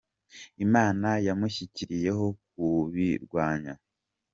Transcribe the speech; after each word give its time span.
Imana 0.65 1.09
yamushyiriyeho 1.27 2.25
kubirwanya 2.45 3.73